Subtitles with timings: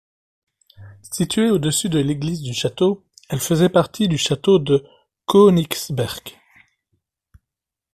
[1.03, 4.83] Située au-dessus de l'Église du Château, elle faisait partie du Château de
[5.27, 6.39] Königsberg.